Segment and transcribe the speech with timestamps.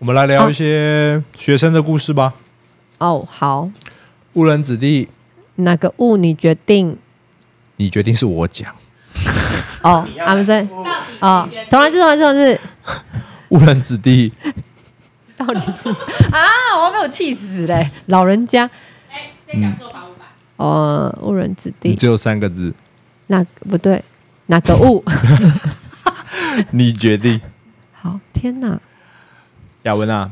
[0.00, 2.32] 我们来聊一些学生的故事吧。
[2.96, 3.70] 哦，好。
[4.32, 5.06] 误人子弟，
[5.56, 6.16] 哪个误？
[6.16, 6.96] 你决定。
[7.76, 8.74] 你决定是我讲。
[9.82, 10.66] 哦，阿姆森。
[11.20, 12.58] 哦，重来重来重来。
[13.50, 14.32] 误人子弟。
[15.36, 15.90] 到底是
[16.32, 16.40] 啊？
[16.78, 17.90] 我要被我气死嘞！
[18.06, 18.70] 老人家。
[19.10, 20.24] 哎，这讲做法五百。
[20.56, 21.94] 哦，误人子弟。
[21.94, 22.72] 只有三个字。
[23.26, 24.02] 那不对，
[24.46, 25.04] 哪个误？
[26.72, 27.38] 你决定。
[27.92, 28.80] 好，天哪！
[29.84, 30.30] 雅文啊，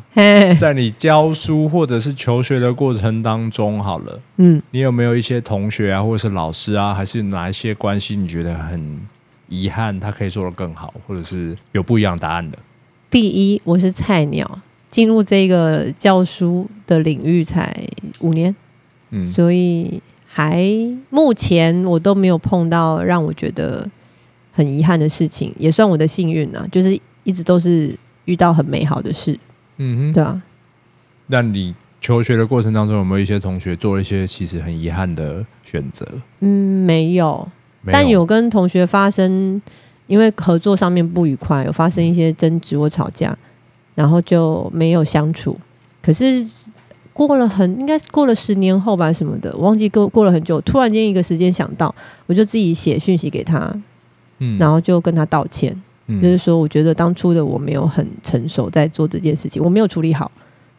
[0.60, 9.00] 在你教书或者是求学的过程当中，好了，嗯，你有没有一些同学啊，或者是老师啊，还是哪一些关系你觉得很
[9.48, 12.58] 遗憾，他可以做得更好，或者是有不一样答案的？
[13.10, 17.74] 第一，我是菜鸟，进入这个教书的领域才
[18.20, 18.54] 五年，
[19.12, 20.62] 嗯，所以还
[21.08, 23.88] 目前我都没有碰到让我觉得
[24.52, 27.96] 很遗憾的事情，也算我的幸运啊，就是一直都是。
[28.28, 29.38] 遇到很美好的事，
[29.78, 30.42] 嗯哼，对啊。
[31.28, 36.06] 那你求学的过程当中，有没有一些同学做了一些其实很遗憾的选择？
[36.40, 37.48] 嗯，没有，
[37.80, 39.60] 没有，但有跟同学发生，
[40.06, 43.36] 因为合作上面不愉快，有发生一些争执或吵架，
[43.94, 45.58] 然后就没有相处。
[46.02, 46.46] 可是
[47.14, 50.60] 过了很，应该过了十年后吧，什么的，我忘记过过了很久。
[50.60, 51.94] 突然间一个时间想到，
[52.26, 53.74] 我就自己写讯息给他，
[54.38, 55.74] 嗯，然后就跟他道歉。
[56.08, 60.30] 就是说，我觉得当初的我没有很成熟，在做这件事情，我没有处理好，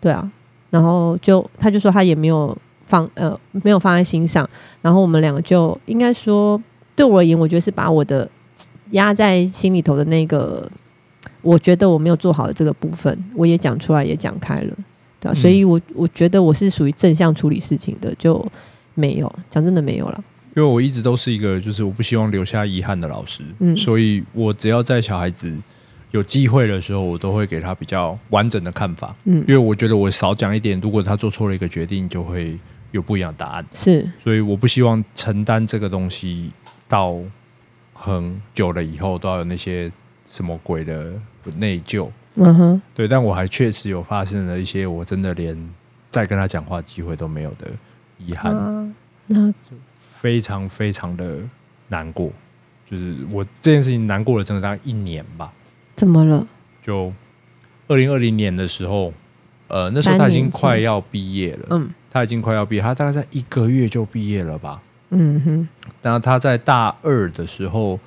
[0.02, 0.30] 对啊，
[0.72, 2.58] 然后就他就说他也没有
[2.88, 4.50] 放呃没有放在心上，
[4.82, 6.60] 然后我们两个就应该说，
[6.96, 8.28] 对我而言，我觉得是把我的
[8.92, 10.68] 压在心里头的那个，
[11.44, 14.76] 我觉得我没有做好的这个部分，我也讲出来，也讲开了，
[15.20, 18.44] 对啊，所以我我觉得我是属于正向处理事情的，就
[18.96, 20.24] 没有讲真的没有了。
[20.56, 25.54] 因为我一直都是一个，就是我不希望留下遗憾的老师，嗯，所以我只要在小孩子
[26.12, 32.58] 有机会的时候，我都会给他比较完整的看法，嗯，因为我觉得我少讲一点，如果他做错了一个决定，就会
[32.92, 36.52] 有不一样的答案，是，所以我不希望承担这个东西
[36.88, 37.16] 到
[37.94, 39.92] 很久了以后都要有那些
[40.26, 41.14] 什么鬼的
[41.58, 45.56] 内疚，嗯哼，对，但我还确实有发生了一些我真的连
[46.10, 47.68] 再跟他讲话机会都没有的
[48.18, 48.92] 遗憾，啊，
[49.28, 49.54] 那。
[50.19, 51.38] 非常非常的
[51.88, 52.30] 难过，
[52.85, 55.53] 就是我这件事情难过了，整整大概一年吧。
[55.96, 56.46] 怎么了？
[56.81, 57.13] 就
[57.88, 59.13] 二零二零年的时候，
[59.69, 61.68] 呃，那时候他已经快要毕业了。
[61.69, 64.81] 嗯，他已经快要毕业，他大概在一个月就毕业了吧。
[65.12, 65.69] 嗯哼。
[66.02, 67.97] 然后他在大二的时候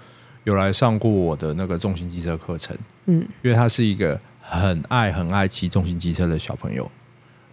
[0.45, 2.77] 有来上过我的那个重型机车课程。
[3.07, 6.91] 嗯，因为他是一个很爱很爱骑重型机车的小朋友。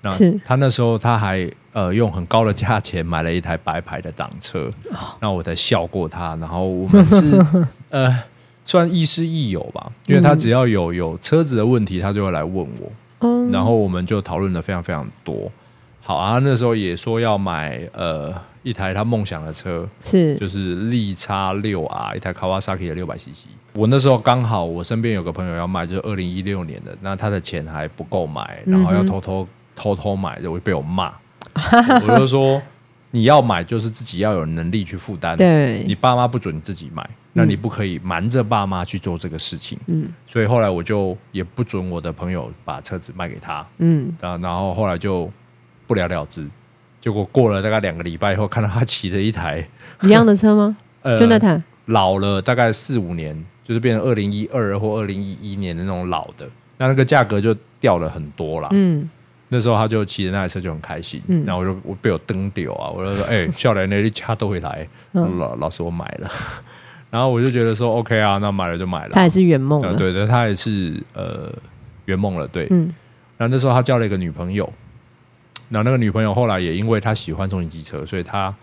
[0.01, 4.69] 那是他那时候他还呃用很高的价钱买了一台白牌的挡车，
[5.19, 6.35] 那我才笑过他。
[6.37, 7.45] 然后我们是
[7.89, 8.23] 呃
[8.65, 15.51] 算亦师亦友吧，因为他只要有有车子的问题，他就会来问我，嗯然后我们就讨论的非常非常多。
[16.01, 23.47] 好啊，那时候也说要买呃一台他梦想的车，是就是力叉六 R 一台 Kawasaki 的六百 CC。
[23.73, 29.47] 我那时候刚好我身边有个朋友要卖，就是二零一六年的，那他的钱还不够买，然后要偷偷。
[29.75, 31.09] 偷偷买就会被我骂，
[32.07, 32.61] 我就说
[33.11, 35.35] 你要买就是自己要有能力去负担。
[35.35, 39.77] 对，你爸妈不准你自己买，那你不可以瞒着爸妈去做这个事情。
[39.87, 43.65] 嗯，所以后来我就也不准我的朋友把车子卖给他。
[43.79, 45.31] 嗯，然后后来就
[45.87, 46.47] 不了了之。
[47.01, 49.67] 结果过了大概两个礼拜以后，看到他骑着一台
[50.03, 50.77] 一样的车吗？
[51.01, 56.47] 呃，就那台老了大概四五年，就是变成二零一二或二零一一年的那种老的，
[56.77, 58.67] 那那个价格就掉了很多了。
[58.71, 59.09] 嗯。
[59.49, 66.29] 那时候他就骑着那台车就很开心，嗯、然后我就我被我蹬掉啊，我就说哎，笑脸那里掐都会来，嗯、老老师我买了，
[67.09, 71.51] 然后我就觉得说 OK 啊，那买了就买了，他也是圆梦了，对对，他也是呃
[72.05, 72.93] 圆梦了，对，嗯，
[73.37, 74.71] 然后那时候他交了一个女朋友，
[75.69, 78.53] 然后那个女朋友后来也因为他喜欢重型机车，所以他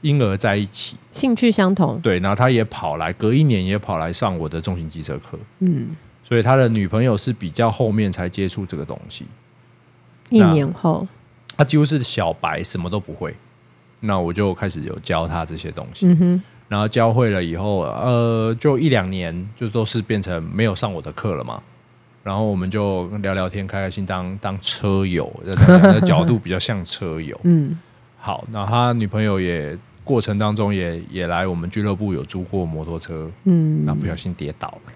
[0.00, 5.88] 婴儿在一起，兴趣相同，对，然后他也跑来，隔一年也跑来上我的重型机车课，嗯，
[6.24, 9.24] 所以他的女朋友是比较后面才接触这个东西，
[10.28, 11.06] 一年后，
[11.56, 13.34] 他几乎是小白，什么都不会，
[14.00, 21.62] 那我就开始有教他这些东西，嗯哼，然后教会了以后，呃，就一两年就都是变成没有上我的课了嘛。
[22.22, 27.38] 然后我们就聊聊天，开开心当当车友，的角度比较像车友。
[27.44, 27.78] 嗯，
[28.18, 34.92] 好，那他女朋友也过程当中也也来我们俱乐部有租过摩托车，嗯，那不小心跌倒了，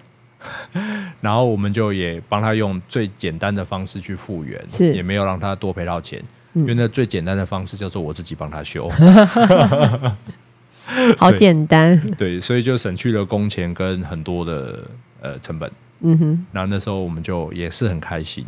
[1.21, 4.93] 然后我们就也帮他用最简单的方式去复原，是。
[4.93, 6.21] 也没有让他多赔到钱，
[6.53, 8.89] 嗯、因为那最简单的方式叫做我自己帮他修，
[11.17, 14.87] 好简单，对，对，所以就省去了工钱跟很多的
[15.21, 15.71] 呃成本。
[16.03, 18.43] 嗯哼，然后那时候我们就也是很开心，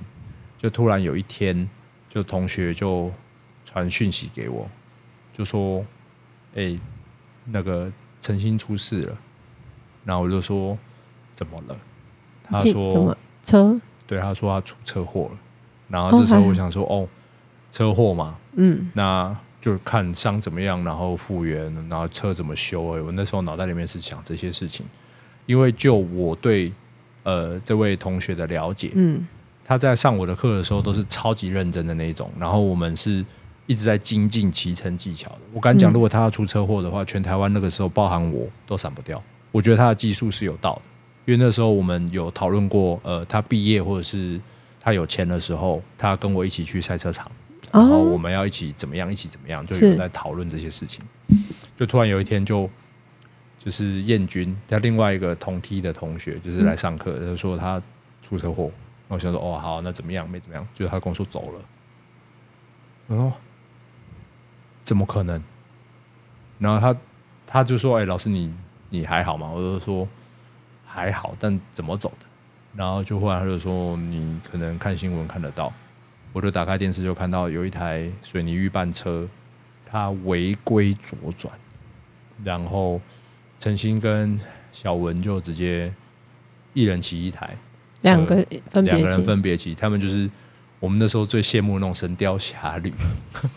[0.58, 1.70] 就突然有一天，
[2.10, 3.12] 就同学就
[3.64, 4.68] 传讯息给我，
[5.32, 5.86] 就说
[6.58, 6.76] ：“哎，
[7.46, 9.16] 那个陈鑫出事了。”
[10.04, 10.76] 然后我就说
[11.34, 11.78] ：“怎么了？”
[12.44, 15.40] 他说：“车？”对，他说他出车祸了。
[15.88, 17.08] 然后这时候我想说：“哦，
[17.72, 24.86] 车祸嘛，嗯，那就看伤怎么样，然后复原，然后车怎么修。”哎，我那时候脑袋里面是想这些事情，
[25.46, 26.72] 因为就我对。
[27.26, 29.26] 呃，这位同学的了解，嗯，
[29.64, 33.24] 他在上我的课的时候都是超级认真的那种，然后我们是
[33.66, 35.40] 一直在精进骑乘技巧的。
[35.54, 39.24] 我敢讲，如果他要出车祸的话，全台湾那个时候包含我都闪不掉。
[39.54, 40.82] 我觉得他的技术是有道的，
[41.26, 44.40] 因为那时候我们有讨论过，呃，他毕业或者是
[44.80, 47.32] 他有钱的时候，他跟我一起去赛车场，
[47.72, 51.04] 然后我们要一起怎么样，一起怎么样，就有在讨论这些事情。
[51.76, 52.70] 就突然有一天就。
[53.60, 57.82] 就是燕军，他另外一个同梯的同学，就是来上课，他、嗯、说他
[58.22, 58.70] 出车祸。
[59.08, 60.30] 我想说，哦，好，那怎么样？
[60.30, 61.62] 没怎么样，就是他跟我说走了。
[63.08, 63.32] 然后
[64.84, 65.42] 怎么可能？
[66.60, 67.00] 然后他
[67.48, 68.54] 他就说，哎、欸，老师你
[68.90, 69.50] 你还好吗？
[69.50, 70.06] 我就说
[70.94, 72.26] 还好，但怎么走的？
[72.76, 75.74] 然后就后来他就说，你可能看新闻看得到。
[76.32, 79.28] 我就打开电视就看到有一台水泥预拌车，
[79.86, 81.54] 它违规左转，
[82.44, 83.02] 然后。
[83.60, 84.38] 陈星跟
[84.74, 85.90] 小文就直接
[86.74, 87.56] 一人骑一台，
[88.02, 88.36] 两个
[88.70, 90.30] 分别两个人分别骑，他们就是
[90.82, 92.92] 我们那时候最羡慕那种神雕侠侣，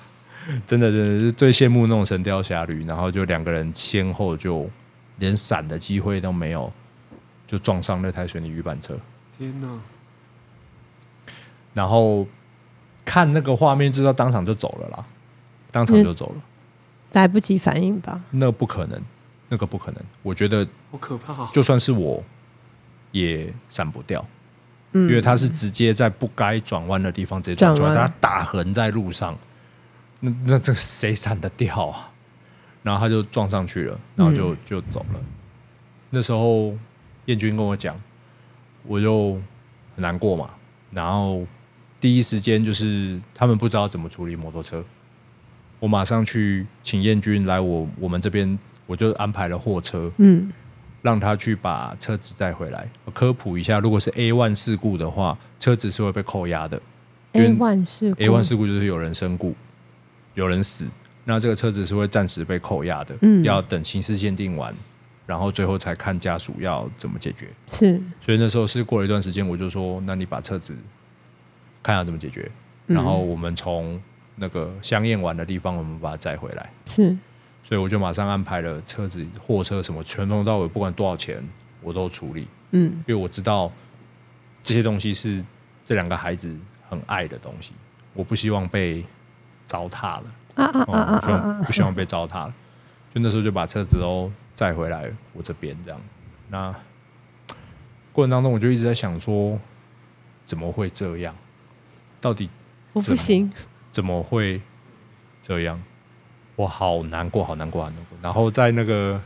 [0.64, 4.70] 真的真的是最羡慕那种神雕侠侣，然后就两个人先后就
[5.18, 6.72] 连闪的机会都没有，
[7.46, 8.98] 就撞上那台水泥鱼板车。
[9.38, 9.78] 天哪！
[11.75, 12.26] 然后
[13.04, 15.04] 看那个画面，就知道当场就走了啦，
[15.70, 16.43] 当场就走了，
[17.12, 18.22] 来不及反应吧？
[18.31, 19.00] 那不可能。
[19.48, 21.46] 那个不可能，我觉得好可怕。
[21.52, 22.20] 就算是我，
[23.12, 24.26] 也闪不掉，
[24.90, 29.38] 因为他是直接在不该转弯的地方直接转出来，他打横在路上，
[30.19, 32.10] 那那这谁闪得掉啊？
[32.82, 35.20] 然后他就撞上去了，然后就就走了。
[36.10, 36.75] 那时候
[37.26, 38.00] 燕军跟我讲，
[38.84, 39.34] 我就
[39.94, 40.50] 很难过嘛。
[40.90, 41.46] 然后
[42.00, 44.84] 第一时间就是他们不知道怎么处理摩托车，
[45.78, 48.58] 我马上去请燕军来我我们这边。
[48.88, 50.49] 我就安排了货车，嗯，
[51.02, 52.88] 让他去把车子载回来。
[53.05, 56.81] 我科普一下，如果是 A one 事故的话，车子是会被扣押的。
[57.32, 59.56] A one 事故，A one 事故就是有人身故，
[60.34, 60.87] 有人死，
[61.25, 63.12] 那这个车子是会暂时被扣押的。
[63.23, 64.73] 嗯，要等刑事鉴定完，
[65.26, 67.49] 然后最后才看家属要怎么解决。
[67.66, 70.75] 是，所以那时候是过了一段时间，我就说，那你把车子
[71.83, 72.50] 看要怎么解决，
[72.87, 74.00] 然后我们从
[74.37, 76.71] 那个香验完的地方，我们把它载回来。
[76.87, 77.16] 是。
[77.62, 81.42] 所以我就马上安排了车子、货车什么，全从头到尾，不管多少钱，
[81.80, 82.47] 我都处理。
[82.71, 83.73] 嗯，因为我知道
[84.62, 85.45] 这些东西是
[85.85, 86.56] 这两个孩子
[86.88, 87.73] 很爱的东西，
[88.14, 89.04] 我不希望被
[89.66, 90.25] 糟蹋了。
[90.54, 91.21] 啊啊啊啊！
[91.21, 92.54] 不希望不希望被糟蹋了。
[93.12, 96.00] 就那时候就把车子都载回来我这边，这样。
[96.48, 96.75] 那
[98.12, 99.56] 过程当中，我就一直在想说，
[100.42, 101.32] 怎么会这样？
[102.20, 102.48] 到底
[102.94, 103.52] 我不行，
[103.92, 104.60] 怎么会
[105.42, 105.80] 这样？
[106.56, 108.18] 我好难过，好难过，好难过。
[108.22, 109.20] 然后在那个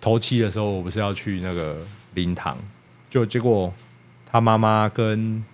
[0.00, 1.76] 头七的时候，我不是要去那个
[2.14, 2.56] 灵堂，
[3.10, 3.70] 就结果
[4.24, 5.44] 他妈妈跟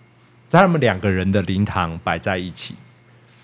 [0.49, 2.77] 他们两个人的灵堂摆在一起，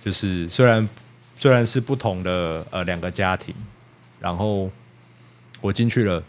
[0.00, 0.88] 就是虽然
[1.36, 3.52] 虽然是不同的呃两个家庭，
[4.20, 4.70] 然后
[5.64, 6.22] 我进去了，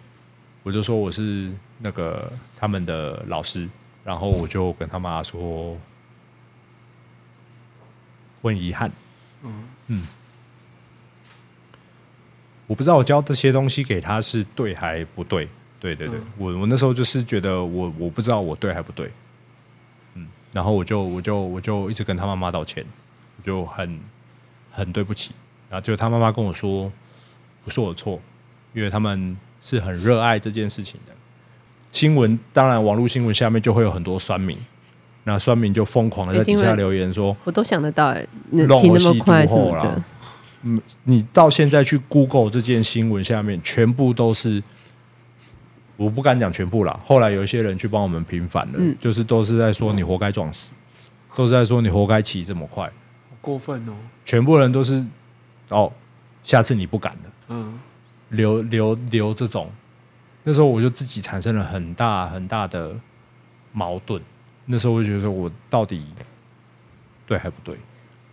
[0.63, 3.67] 我就说我是那个他们的老师，
[4.01, 5.77] 然后我就跟他妈说，
[8.39, 8.89] 我很遗憾，
[9.43, 10.07] 嗯嗯。
[12.65, 15.49] 我不知道我教这些东西给他是对还不对？
[15.81, 19.11] 对对对，嗯、我我那时候就是觉得我我不知道我对还不对，
[20.13, 22.85] 嗯，然后我就我就我就一直跟他妈妈道歉，
[23.37, 23.99] 我就很
[24.71, 25.33] 很对不起，
[25.69, 26.89] 然后就他妈妈跟我说，
[27.65, 28.17] 不是我错，
[28.75, 31.13] 因为他们是很热爱这件事情的。
[31.91, 34.55] 新闻当然，网络新闻下面就会有很多酸民，
[35.23, 40.03] 那酸民就疯狂的在底下留言说：“我都想得到，哎，能骑那么快什么的。”
[40.67, 44.61] 嗯，你到现在去 Google 这件新闻下面，全部都是，
[45.95, 46.99] 我不敢讲全部啦。
[47.05, 50.71] 后来有一些人去帮我们平反了，嗯、就是都是在说你活该撞死，
[51.35, 53.93] 都是在说你活该骑这么快，好过分哦！
[54.25, 55.05] 全部人都是
[55.69, 55.91] 哦，
[56.43, 57.79] 下次你不敢的，嗯，
[58.35, 59.71] 留留留这种，
[60.43, 62.95] 那时候我就自己产生了很大很大的
[63.71, 64.21] 矛盾。
[64.65, 66.05] 那时候我就觉得说我到底
[67.27, 67.77] 对还不对？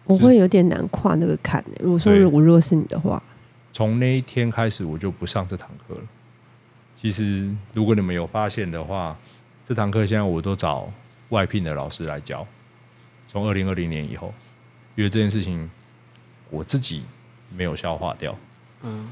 [0.05, 1.65] 我会有点难跨那个坎。
[1.81, 3.23] 如果说我如果是你的话，
[3.73, 6.01] 从那一天开始我就不上这堂课了。
[6.97, 9.17] 其实如果你们有发现的话，
[9.67, 10.91] 这堂课现在我都找
[11.29, 12.47] 外聘的老师来教。
[13.29, 14.35] 从二零二零年以后，
[14.95, 15.71] 因为这件事情
[16.51, 17.05] 我自己
[17.55, 18.37] 没有消化掉。
[18.83, 19.09] 嗯，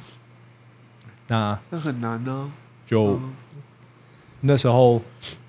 [1.31, 2.53] 那这很难呢。
[2.87, 3.19] 就
[4.41, 5.01] 那时候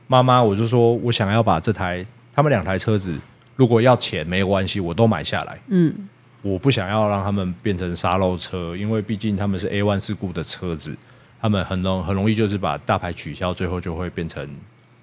[0.07, 3.19] 妈妈我就说我想要把这台他们两台车子。
[3.57, 5.59] 如果要钱没有关系，我都买下来。
[5.67, 5.93] 嗯，
[6.41, 10.97] 我不想要让他们变成沙漏车，因为毕竟他们是 A one 事故的车子，
[11.39, 14.49] 他们很容很容易就是把大牌取消，最后就会变成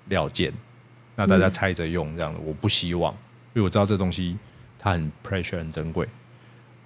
[0.07, 0.53] 料件，
[1.15, 2.41] 那大家拆着用这样的。
[2.41, 3.13] 我不希望，
[3.55, 4.37] 因为我知道这东西
[4.77, 6.09] 它很 pressure 很珍贵。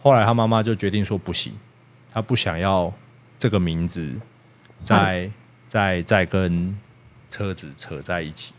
[0.02, 1.54] 后来他妈妈就决定说不行，
[2.12, 2.92] 他不想要
[3.42, 4.14] 这个名字
[4.84, 5.28] 在
[5.68, 6.78] 在在跟
[7.28, 8.52] 车子扯在一起。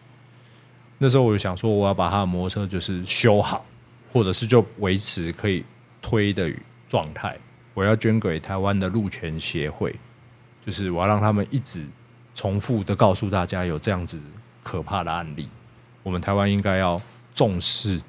[0.98, 3.66] 那时候我就想说，我要把他的摩托车就是修好，
[4.12, 5.63] 或者是就维持可以
[6.02, 6.52] 推的
[6.90, 7.38] 状态。
[7.74, 9.96] 我要捐给台湾的路权协会，
[10.66, 11.88] 就是我要让他们一直
[12.36, 14.20] 重复的告诉大家有这样子
[14.63, 15.48] 可怕的案例。
[16.04, 17.02] 我们台湾应该要
[17.34, 18.02] 重视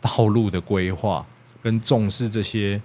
[0.00, 1.24] 道路的规划，
[1.62, 2.82] 跟重视这些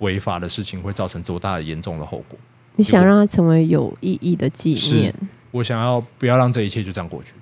[0.00, 2.36] 违法的事情会造成多大的严重的后果。
[2.76, 5.14] 你想让它成为有意义的纪念？
[5.50, 7.34] 我想要不要让这一切就这样过去？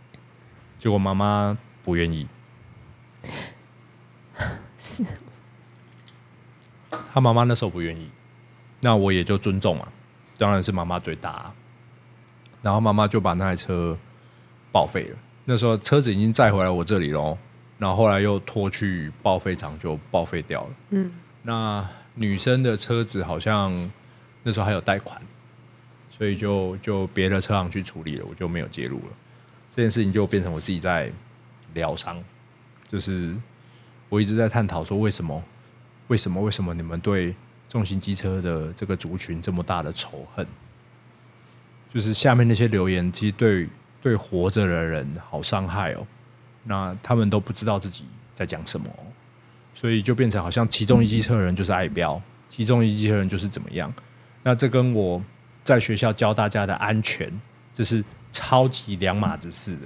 [0.78, 2.26] 结果妈妈不愿意，
[4.76, 5.04] 是，
[7.12, 8.08] 他妈妈那时候不愿意，
[8.80, 9.88] 那我也就尊重啊，
[10.38, 11.54] 当然是妈妈最大啊。
[12.62, 13.96] 然后妈妈就把那台车
[14.72, 15.16] 报废了。
[15.44, 17.36] 那时候车子已经载回来我这里了，
[17.78, 20.70] 然后后来又拖去报废厂就报废掉了。
[20.90, 23.90] 嗯，那女生的车子好像
[24.42, 25.20] 那时候还有贷款，
[26.10, 29.06] 所以就就别的车行去处理了，我就没有介入了。
[29.74, 31.10] 这件事情就变成我自己在
[31.74, 32.22] 疗伤，
[32.88, 33.34] 就是
[34.08, 35.42] 我一直在探讨说，为什么，
[36.08, 37.34] 为什么，为什么你们对
[37.68, 40.46] 重型机车的这个族群这么大的仇恨？
[41.88, 43.68] 就是下面那些留言，其实对
[44.00, 46.06] 对活着的人好伤害哦。
[46.64, 48.04] 那他们都不知道自己
[48.34, 48.88] 在讲什么，
[49.74, 53.92] 所以就变成好像其中一机车人就是爱飙，骑重机车人就是怎么样。
[54.42, 55.22] 那这跟我
[55.64, 57.30] 在学校教大家的安全，
[57.74, 58.04] 这是。
[58.32, 59.80] 超级两码子事的，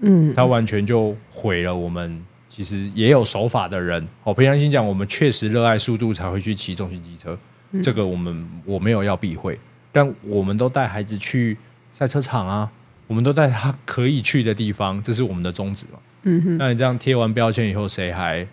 [0.00, 2.20] 嗯，他完全就毁了我们。
[2.48, 7.38] 其实也有守法的人，我平常心讲，我们确实热爱速度才会去骑重型机车。
[7.70, 9.56] 嗯、这个我们我没有要避讳，
[9.92, 11.56] 但我们都带孩子去
[11.92, 12.68] 赛车场啊，
[13.06, 15.98] 我们都带他可以去的地方，这是我们的宗旨嘛。
[16.24, 18.44] 嗯哼，那你这样贴完标签以后，谁还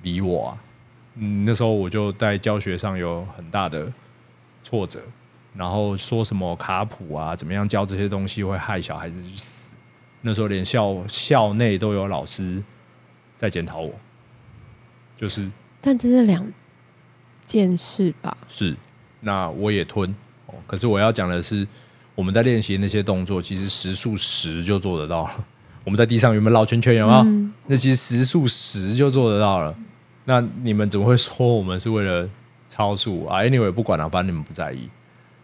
[0.00, 0.58] 理我啊？
[1.16, 3.86] 嗯，那时候我就在教学上有很大的
[4.68, 5.00] 挫折。
[5.54, 9.72] 然后说什么卡普啊，怎么样教这些东西会害小孩子去死？
[10.20, 12.62] 那时候连校校内都有老师
[13.36, 13.92] 在检讨我，
[15.16, 15.50] 就是。
[15.80, 16.46] 但这是两
[17.44, 18.36] 件事吧？
[18.46, 18.76] 是，
[19.20, 20.14] 那我也吞。
[20.46, 21.66] 哦可是我要讲的是，
[22.14, 25.44] 我们在练习那些动作，其实时速十就做得到了。
[25.84, 26.94] 我们在地上有没有绕圈圈？
[26.94, 27.20] 有没有？
[27.20, 29.74] 嗯、那其实时速十就做得到了。
[30.24, 32.28] 那你们怎么会说我们是为了
[32.68, 34.88] 超速啊？Anyway，不管了，反正你们不在意。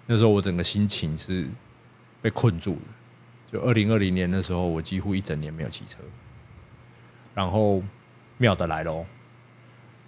[0.07, 1.49] 那时候我整个心情是
[2.21, 2.81] 被困住了。
[3.51, 5.99] 就二零二零年的时候，我几乎一整年没有骑车。
[7.35, 7.83] 然后
[8.37, 9.05] 妙的来喽，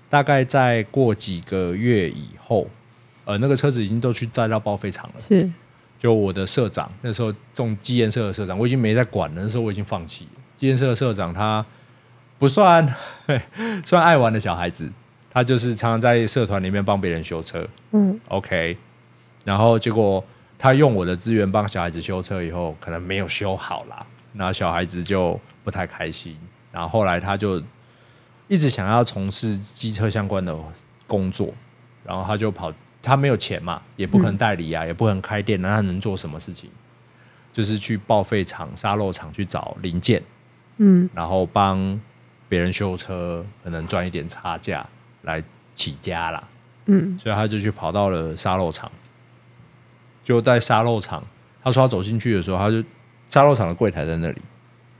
[0.08, 2.68] 大概在过几个月以后，
[3.24, 5.20] 呃，那个车子已经都去载到报废厂了。
[5.20, 5.50] 是，
[5.98, 9.42] 就我的社长那时候，中机研社的社长，我已经没在管了。
[9.42, 10.30] 那时候我已经放弃了。
[10.56, 11.64] 机研社的社长他
[12.38, 12.86] 不算
[13.84, 14.90] 算爱玩的小孩子，
[15.36, 17.68] 他就是常常在社团里面帮别人修车。
[17.90, 18.74] 嗯，OK。
[19.44, 20.24] 然后结果
[20.58, 26.34] 他用我的资源帮小孩子修车以后，可能没有修好啦，那小孩子就不太开心。
[26.72, 27.62] 然后后来他就
[28.48, 30.56] 一直想要从事机车相关的
[31.06, 31.52] 工作，
[32.02, 36.70] 然后他就跑，他没有钱嘛，也不可能代理啊，嗯、也不可能开店，那他能做什么事情？
[37.52, 40.22] 就是去报废厂、沙漏厂去找零件，
[40.78, 42.00] 嗯，然后帮
[42.48, 44.86] 别人修车，可能赚一点差价
[45.26, 46.42] 来起家啦，
[46.86, 48.90] 嗯，所以他就去跑到了沙漏厂。
[50.24, 51.22] 就在沙漏厂。
[51.62, 52.82] 他说他走进去的时候，他就
[53.28, 54.40] 沙漏厂的柜台在那里，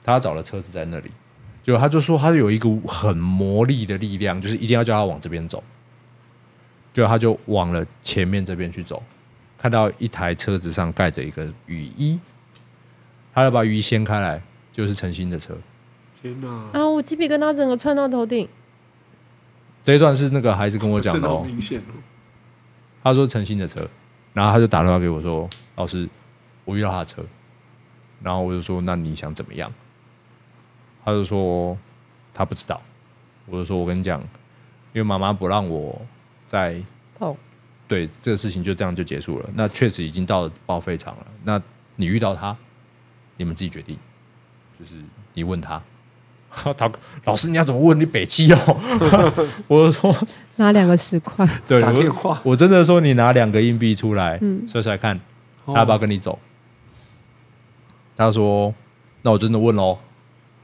[0.05, 1.11] 他找了车子在那里，
[1.63, 5.63] 就他就说他有一股很魔力的力量，就是一定要叫他往这边走。
[6.93, 9.01] 就他就往了前面这边去走，
[9.57, 12.19] 看到一台车子上盖着一个雨衣，
[13.33, 14.43] 他就把雨衣掀开来，
[14.73, 15.57] 就是陈星的车。
[16.21, 16.49] 天哪！
[16.73, 18.49] 啊，我鸡皮疙瘩整个窜到头顶。
[19.87, 21.45] 这一段是那个孩子跟我讲的哦。
[21.47, 21.95] 明显哦。
[23.05, 23.89] 他说陈鑫的车，
[24.33, 26.09] 然后他就打电话给我说：“老师，
[26.65, 27.25] 我遇到他的车。”
[28.21, 29.73] 然后我就说：“那你想怎么样？”
[31.05, 31.79] 他就说
[32.35, 32.83] ：“他不知道。”
[33.47, 34.21] 我就说：“我跟你讲，
[34.93, 36.05] 因为妈妈不让我
[36.49, 36.83] 再
[37.17, 37.37] 碰，
[37.87, 39.49] 对这个事情就这样就结束了。
[39.55, 41.27] 那确实已经到了报废场了。
[41.45, 41.63] 那
[41.95, 42.57] 你遇到他，
[43.37, 43.97] 你们自己决定，
[44.81, 44.97] 就是
[45.33, 45.81] 你问他。”
[46.77, 46.91] 他
[47.25, 47.99] 老师，你要怎么问？
[47.99, 48.59] 你北七哦？
[49.69, 50.17] 我就说
[50.57, 55.21] 拿两个十块， 对，打电话我真的说你拿两个硬币出来，嗯，甩甩看，
[55.67, 56.39] 他要不要跟你走？
[58.17, 58.75] 他说
[59.21, 59.99] ：“那我真的问喽。”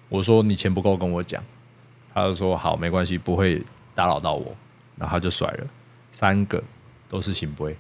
[0.09, 1.43] 我说：“你钱不够跟我讲。”
[2.15, 3.63] 他就说：“好，没关系，不会
[3.95, 4.57] 打扰到我。”
[4.97, 5.67] 然后他就甩了
[6.13, 6.63] 三个，
[7.11, 7.77] 都是圣杯。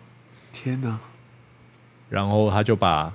[0.53, 0.99] 天哪！
[2.11, 3.11] 然后他就把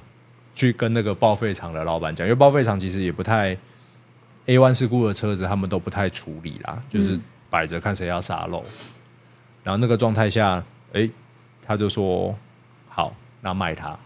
[0.56, 3.56] 去跟那个报废厂的老板讲，因为报废厂其实也不太。
[4.48, 8.64] A1 事故的车子，他们都不太处理啦，就是摆着看谁要沙漏。
[9.62, 10.64] 然后那个状态下，
[10.94, 11.10] 哎，
[11.62, 12.34] 他就说
[12.88, 13.98] 好，那卖他。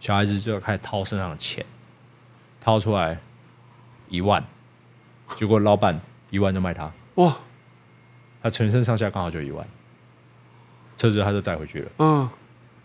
[0.00, 1.64] 小孩子就要开始掏身上的钱，
[2.58, 3.18] 掏出来
[4.08, 4.42] 一万，
[5.36, 6.90] 结果老板一万就卖他。
[7.16, 7.36] 哇！
[8.42, 9.66] 他全身上下刚好就一万，
[10.96, 11.90] 车子他就载回去了。
[11.98, 12.28] 嗯，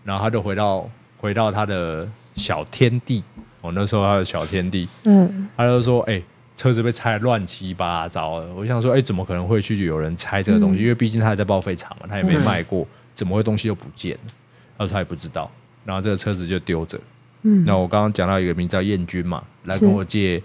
[0.04, 2.06] 然后他就回到回到他的
[2.36, 3.24] 小天地。
[3.62, 6.22] 我那时候他的小天地，嗯，他就说，哎。
[6.62, 10.80] 车子被拆乱七八糟的，我想说，哎、欸，怎么可能会去有人拆这个东西？
[10.80, 14.32] 嗯、因为毕竟他还在报废厂嘛，他也没卖过，怎么会东西又不见了？
[14.78, 15.50] 他说他也不知道，
[15.84, 17.02] 然后这个车子就丢着。
[17.42, 20.40] 嗯，那我刚刚讲到一个名叫燕军嘛，来跟我借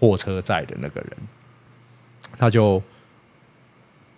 [0.00, 1.10] 货车载的那个人，
[2.36, 2.82] 他就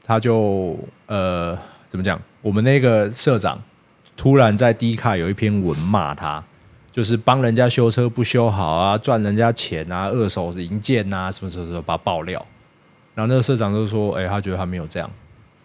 [0.02, 1.54] 他就呃，
[1.86, 2.18] 怎么讲？
[2.40, 3.62] 我们那个社长
[4.16, 6.42] 突然在 D 卡有一篇文骂他。
[6.92, 12.44] 就是帮人家修车不修好啊，赚人家钱啊，二手零件啊，什么什么什么，把他爆料。
[13.14, 15.10] 然后那个社长就说：“哎、欸，他觉得他没有这样。”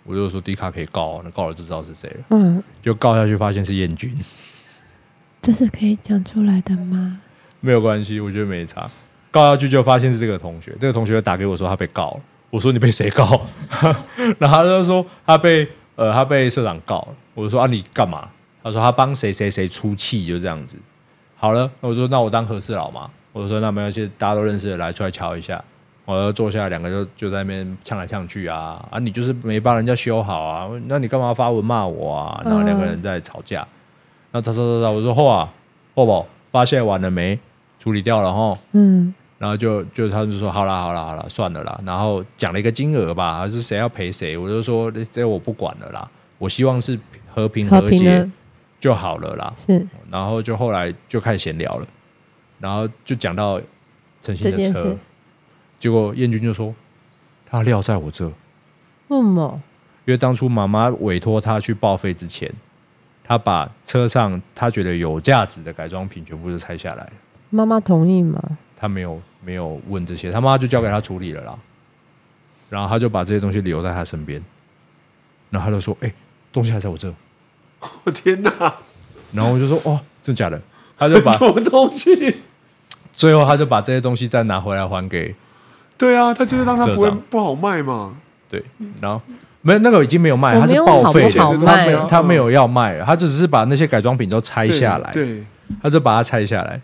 [0.03, 4.13] 我就说：“迪卡可以告，那告了就知道是谁了。”嗯，就告下去，发现是燕军。
[5.41, 7.19] 这是可以讲出来的吗？
[7.59, 8.89] 没有关系，我觉得没差。
[9.31, 12.21] 告下去就发现是这个同学，这个同学打给我说他被告了。
[12.49, 13.41] 我说：“你被谁告？”
[14.38, 18.29] 然后他就说：“他被呃，他被社长告了。”我就说：“啊，你干嘛？”
[18.63, 20.77] 他说：“他帮谁谁谁出气，就这样子。”
[21.37, 23.09] 好了，我说那我当和事佬嘛。
[23.33, 25.61] 我说那没关系，大家都认识的，来出来瞧一下。
[26.05, 28.99] 我要坐下来，两个就就在那边呛来呛去啊啊！
[28.99, 32.41] 你就是没帮人家修好啊，那你干嘛发文骂我啊？
[32.45, 33.67] 然后两个人在吵架。
[34.31, 35.51] 那他说说说，我说后啊，
[35.95, 37.37] 后宝发泄完了没？
[37.79, 38.57] 处理掉了哈。
[38.71, 39.13] 嗯。
[39.37, 41.77] 然后就就他就说好了好了好了，算了啦。
[41.85, 44.37] 然后讲了一个金额吧，还是谁要赔谁？
[44.37, 46.09] 我就说这我不管了啦。
[46.37, 46.97] 我希望是
[47.33, 48.29] 和平和解。
[48.85, 51.87] 就好了啦，是，然后就后来就开始闲聊了，
[52.59, 53.59] 然后就讲到
[54.21, 54.95] 陈鑫的车，
[55.79, 56.71] 结果燕军就说
[57.47, 58.27] 他撂在我这，
[59.07, 59.59] 为什么？
[60.05, 62.53] 因为当初妈妈委托他去报废之前，
[63.23, 67.11] 他把车上他觉得有价值的改装品全部都拆下来。
[67.49, 68.39] 妈妈同意吗？
[68.77, 71.57] 他没有没有问这些，他妈就交给他处理了啦。
[72.69, 74.39] 然后他就把这些东西留在他身边，
[75.49, 76.13] 然后他就说：“哎，
[76.53, 77.11] 东西还在我这。”
[78.03, 78.51] 我天哪！
[79.31, 80.61] 然后我就说：“哦，真假的？”
[80.97, 82.37] 他就把 什么东西？
[83.11, 85.35] 最后他就把这些东西再拿回来还给。
[85.97, 88.15] 对啊，他就是让他不会不好卖嘛。
[88.49, 88.63] 对，
[89.01, 89.21] 然后
[89.61, 91.29] 没有那个已经没有卖，他是报废的，
[91.65, 95.11] 他没有他没有要卖，他只是把那些改装品都拆下来。
[95.11, 95.43] 对，
[95.81, 96.79] 他就把它拆下来，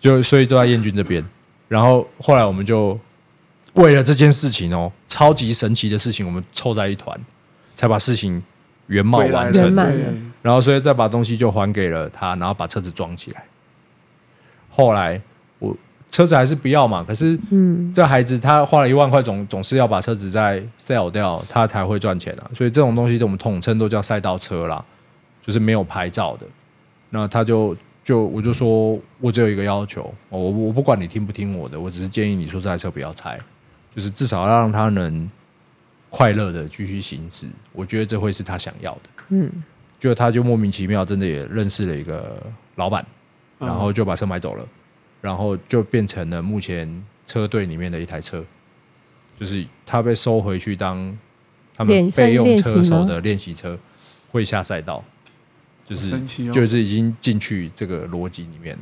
[0.00, 1.24] 就所以都在燕军这边。
[1.68, 2.98] 然后后来我们就
[3.74, 7.16] 为了这件事情哦，超级神奇的事情，我们凑在一团，
[7.76, 8.42] 才把事情。
[8.88, 9.74] 原貌完成，
[10.42, 13.44] 然后所以再把东西就还给了他，然后把车子装起来。
[14.68, 15.20] 后来
[15.58, 15.74] 我
[16.10, 22.50] 车子还是不要嘛，可是嗯，这孩子他花了一万块，总总是要把车子再 sell 掉，他才会赚钱啊。
[22.54, 24.84] 所以这种东西我们统称都叫赛道车啦，
[25.40, 26.46] 就是没有牌照的。
[27.10, 33.38] 那他就就我就说我只有一个要求，我我不管你听不听我的，我只是建议你说这台车不要拆，
[33.94, 35.30] 就是至少要让他能。
[36.14, 39.00] 快乐的继续行驶，我觉得这会是他想要的。
[39.30, 39.50] 嗯，
[40.02, 42.36] 就他就莫名其妙，真的也认识了一个
[42.74, 43.06] 老板，
[43.60, 44.68] 然后就把车买走了，
[45.20, 48.44] 然后就变成了目前车队里面的一台车，
[49.38, 51.16] 就是他被收回去当
[51.72, 53.78] 他们备用车手的练习车，
[54.32, 55.04] 会下赛道，
[55.84, 58.76] 就是、哦、就是已经进去这个逻辑里面。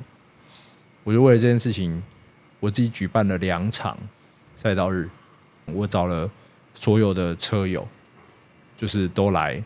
[1.05, 2.03] 我就为了这件事情，
[2.61, 3.95] 我自己举办了两场
[4.57, 5.07] 赛道日，
[5.67, 6.31] 我找了
[6.73, 7.87] 所有的车友，
[8.75, 9.63] 就是都来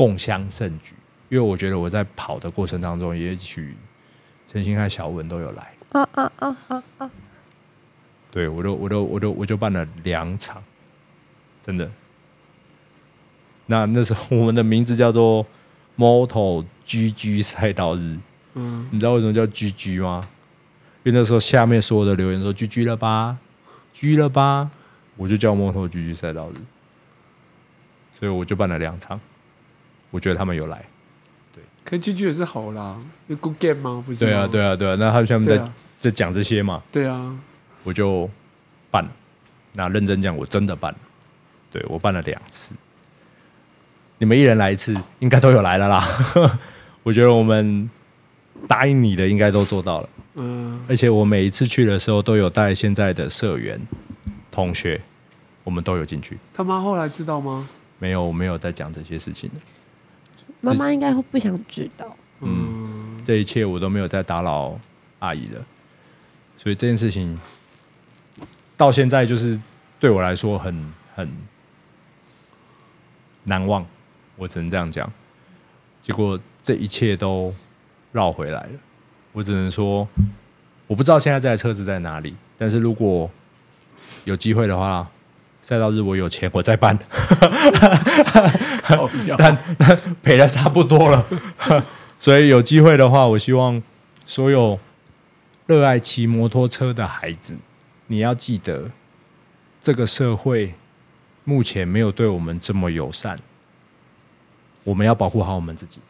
[0.00, 0.94] 共襄盛举。
[1.28, 3.76] 因为我觉得我在跑的过程当中，也许
[4.46, 5.74] 陈星和小文都有来。
[5.90, 7.10] 啊啊啊啊啊！
[8.30, 10.62] 对，我都我都我都我就办了两场，
[11.60, 11.90] 真的。
[13.66, 15.46] 那那时候我们的名字叫做
[15.98, 18.16] Moto GG 赛道日。
[18.54, 20.26] 嗯，你知道为什么叫 GG 吗？
[21.04, 23.36] 因为那时候下面所有的留言说 GG 了吧
[23.92, 24.70] ，G 了吧，
[25.16, 26.54] 我就叫 Moto GG 赛道日。
[28.12, 29.20] 所以我就办了两场，
[30.10, 30.84] 我觉得他们有来。
[31.82, 32.96] 可 GG 也是好啦，
[33.26, 34.04] 有 Good Game 吗？
[34.06, 34.24] 不是？
[34.24, 34.94] 对啊，对啊，对啊。
[34.96, 36.80] 那他们下面在、啊、在讲这些嘛？
[36.92, 37.36] 对啊，
[37.82, 38.30] 我就
[38.90, 39.10] 办了。
[39.72, 40.98] 那认真讲，我真的办了。
[41.72, 42.76] 对，我办了两次。
[44.18, 46.06] 你们一人来一次，应该都有来了啦。
[47.02, 47.90] 我觉得我们
[48.68, 50.08] 答应你的，应该都做到了。
[50.34, 50.84] 嗯。
[50.88, 53.80] 而且我每一次去的时候，都有带现在的社员
[54.52, 55.00] 同学，
[55.64, 56.38] 我们都有进去。
[56.54, 57.66] 他妈后来知道吗？
[57.98, 59.50] 没有，我没有在讲这些事情。
[60.60, 62.16] 妈妈应该会不想知道。
[62.40, 64.78] 嗯，这一切我都没有在打扰
[65.18, 65.64] 阿姨了，
[66.56, 67.38] 所以这件事情
[68.76, 69.58] 到现在就是
[69.98, 71.30] 对我来说很很
[73.44, 73.84] 难忘，
[74.36, 75.10] 我只能这样讲。
[76.02, 77.54] 结果这一切都
[78.12, 78.70] 绕回来了，
[79.32, 80.06] 我只能说
[80.86, 83.30] 我不知道现在这台车子在哪里，但是如果
[84.24, 85.10] 有机会的话。
[85.70, 86.98] 赛道日我有钱，我再办。
[89.38, 91.24] 但但赔的差不多了，
[92.18, 93.80] 所以有机会的话，我希望
[94.26, 94.76] 所有
[95.68, 97.56] 热爱骑摩托车的孩子，
[98.08, 98.90] 你要记得，
[99.80, 100.74] 这个社会
[101.44, 103.38] 目前没有对我们这么友善，
[104.82, 106.00] 我们要保护好我们自己，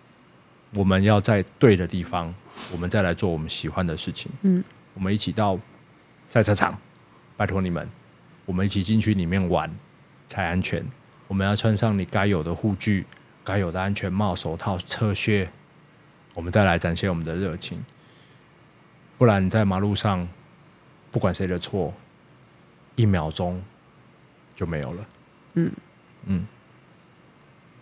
[0.73, 2.35] 我们要在对的地方，
[2.73, 4.33] 我们再来做我们喜欢的事情。
[4.40, 5.59] 嗯，我们一起到
[6.27, 6.79] 赛车场，
[7.37, 7.87] 拜托你们。
[8.46, 9.70] 我们一起进去里面玩，
[10.26, 10.85] 才安全。
[11.29, 13.07] 我们要穿上你该有的护具，
[13.44, 15.48] 该有的安全帽、手套、车靴。
[16.35, 17.85] 我们再来展现我们的热情。
[19.18, 20.26] 不然你在马路上，
[21.11, 21.92] 不管谁的错，
[22.96, 23.62] 一秒钟
[24.57, 25.09] 就没有了。
[25.55, 25.72] 嗯
[26.24, 26.46] 嗯，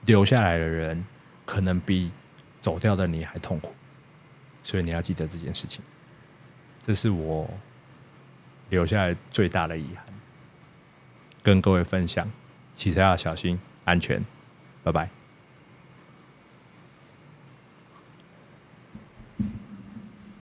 [0.06, 1.04] 留下来的人
[1.46, 2.10] 可能比
[2.60, 3.74] 走掉的你还痛苦，
[4.62, 5.82] 所以你要记得这件事情。
[6.82, 7.48] 这是我
[8.70, 10.07] 留下来最大的遗憾。
[11.48, 12.30] 跟各位分享，
[12.74, 14.22] 骑车要小心安全，
[14.82, 15.17] 拜拜。